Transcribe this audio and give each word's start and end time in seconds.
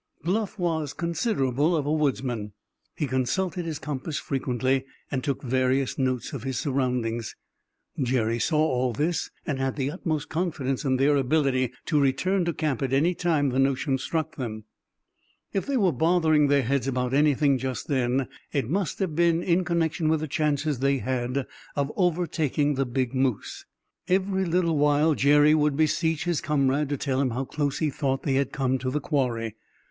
Bluff 0.23 0.57
was 0.57 0.93
considerable 0.93 1.75
of 1.77 1.85
a 1.85 1.91
woodsman. 1.93 2.53
He 2.95 3.05
consulted 3.05 3.65
his 3.67 3.77
compass 3.77 4.17
frequently, 4.17 4.83
and 5.11 5.23
took 5.23 5.43
various 5.43 5.99
notes 5.99 6.33
of 6.33 6.41
his 6.41 6.57
surroundings. 6.57 7.35
Jerry 8.01 8.39
saw 8.39 8.57
all 8.57 8.93
this, 8.93 9.29
and 9.45 9.59
had 9.59 9.75
the 9.75 9.91
utmost 9.91 10.27
confidence 10.27 10.83
in 10.83 10.97
their 10.97 11.15
ability 11.17 11.71
to 11.85 12.01
return 12.01 12.45
to 12.45 12.51
camp 12.53 12.81
at 12.81 12.93
any 12.93 13.13
time 13.13 13.49
the 13.49 13.59
notion 13.59 13.99
struck 13.99 14.37
them. 14.37 14.63
If 15.53 15.67
they 15.67 15.77
were 15.77 15.91
bothering 15.91 16.47
their 16.47 16.63
heads 16.63 16.87
about 16.87 17.13
anything 17.13 17.59
just 17.59 17.87
then, 17.87 18.27
it 18.51 18.67
must 18.67 18.97
have 18.97 19.15
been 19.15 19.43
in 19.43 19.63
connection 19.63 20.09
with 20.09 20.21
the 20.21 20.27
chances 20.27 20.79
they 20.79 20.97
had 20.97 21.45
of 21.75 21.91
overtaking 21.95 22.73
the 22.73 22.87
big 22.87 23.13
moose. 23.13 23.65
Every 24.07 24.45
little 24.45 24.79
while 24.79 25.13
Jerry 25.13 25.53
would 25.53 25.77
beseech 25.77 26.23
his 26.23 26.41
comrade 26.41 26.89
to 26.89 26.97
tell 26.97 27.21
him 27.21 27.29
how 27.29 27.45
close 27.45 27.77
he 27.77 27.91
thought 27.91 28.23
they 28.23 28.33
had 28.33 28.51
come 28.51 28.79
to 28.79 28.89
the 28.89 28.99
quarry. 28.99 29.55